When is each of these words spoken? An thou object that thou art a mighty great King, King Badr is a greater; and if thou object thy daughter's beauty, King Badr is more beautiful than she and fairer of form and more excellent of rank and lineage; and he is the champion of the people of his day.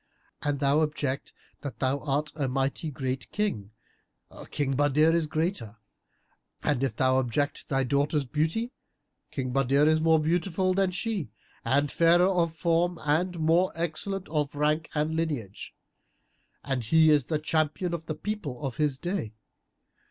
An 0.41 0.57
thou 0.57 0.79
object 0.79 1.31
that 1.61 1.77
thou 1.77 1.99
art 1.99 2.31
a 2.35 2.47
mighty 2.47 2.89
great 2.89 3.31
King, 3.31 3.69
King 4.49 4.75
Badr 4.75 4.99
is 5.13 5.25
a 5.25 5.29
greater; 5.29 5.77
and 6.63 6.83
if 6.83 6.95
thou 6.95 7.17
object 7.17 7.67
thy 7.69 7.83
daughter's 7.83 8.25
beauty, 8.25 8.73
King 9.29 9.53
Badr 9.53 9.85
is 9.87 10.01
more 10.01 10.19
beautiful 10.19 10.73
than 10.73 10.89
she 10.89 11.29
and 11.63 11.91
fairer 11.91 12.25
of 12.25 12.55
form 12.55 12.97
and 13.03 13.39
more 13.39 13.71
excellent 13.75 14.27
of 14.29 14.55
rank 14.55 14.89
and 14.95 15.13
lineage; 15.13 15.75
and 16.63 16.83
he 16.85 17.11
is 17.11 17.25
the 17.27 17.37
champion 17.37 17.93
of 17.93 18.07
the 18.07 18.15
people 18.15 18.59
of 18.65 18.77
his 18.77 18.97
day. 18.97 19.33